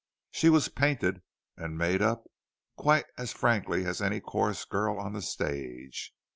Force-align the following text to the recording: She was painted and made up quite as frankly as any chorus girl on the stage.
She 0.31 0.49
was 0.49 0.67
painted 0.67 1.21
and 1.55 1.77
made 1.77 2.01
up 2.01 2.23
quite 2.75 3.05
as 3.19 3.31
frankly 3.33 3.85
as 3.85 4.01
any 4.01 4.19
chorus 4.19 4.65
girl 4.65 4.97
on 4.97 5.13
the 5.13 5.21
stage. 5.21 6.11